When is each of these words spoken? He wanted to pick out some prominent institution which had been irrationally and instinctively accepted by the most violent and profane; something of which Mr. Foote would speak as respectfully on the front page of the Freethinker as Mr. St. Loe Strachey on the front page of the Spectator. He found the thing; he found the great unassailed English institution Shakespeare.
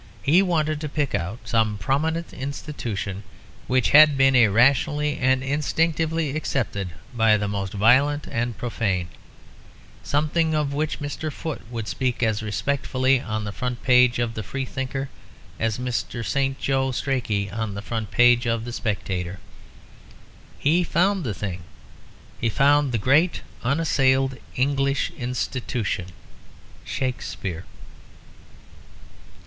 He 0.23 0.41
wanted 0.41 0.81
to 0.81 0.89
pick 0.89 1.13
out 1.13 1.37
some 1.47 1.77
prominent 1.77 2.33
institution 2.33 3.21
which 3.67 3.91
had 3.91 4.17
been 4.17 4.35
irrationally 4.35 5.19
and 5.19 5.43
instinctively 5.43 6.35
accepted 6.35 6.89
by 7.13 7.37
the 7.37 7.47
most 7.47 7.73
violent 7.73 8.25
and 8.27 8.57
profane; 8.57 9.09
something 10.01 10.55
of 10.55 10.73
which 10.73 10.99
Mr. 11.01 11.31
Foote 11.31 11.61
would 11.69 11.87
speak 11.87 12.23
as 12.23 12.41
respectfully 12.41 13.19
on 13.21 13.43
the 13.43 13.51
front 13.51 13.83
page 13.83 14.17
of 14.17 14.33
the 14.33 14.41
Freethinker 14.41 15.07
as 15.59 15.77
Mr. 15.77 16.25
St. 16.25 16.57
Loe 16.67 16.89
Strachey 16.91 17.51
on 17.51 17.75
the 17.75 17.83
front 17.83 18.09
page 18.09 18.47
of 18.47 18.65
the 18.65 18.73
Spectator. 18.73 19.37
He 20.57 20.83
found 20.83 21.23
the 21.23 21.35
thing; 21.35 21.61
he 22.39 22.49
found 22.49 22.91
the 22.91 22.97
great 22.97 23.41
unassailed 23.63 24.35
English 24.55 25.11
institution 25.15 26.07
Shakespeare. 26.85 27.65